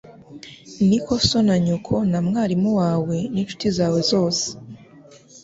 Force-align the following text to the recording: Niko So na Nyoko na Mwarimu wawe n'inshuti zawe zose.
Niko 0.89 1.13
So 1.27 1.39
na 1.47 1.55
Nyoko 1.65 1.95
na 2.11 2.19
Mwarimu 2.27 2.69
wawe 2.79 3.17
n'inshuti 3.33 3.67
zawe 3.77 3.99
zose. 4.11 4.45